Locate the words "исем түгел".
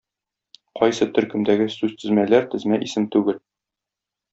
2.91-3.43